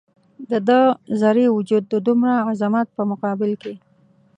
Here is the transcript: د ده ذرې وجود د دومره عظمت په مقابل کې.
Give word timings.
د 0.49 0.51
ده 0.67 0.79
ذرې 1.21 1.45
وجود 1.57 1.83
د 1.89 1.95
دومره 2.07 2.33
عظمت 2.49 2.87
په 2.95 3.03
مقابل 3.11 3.51
کې. 3.61 3.73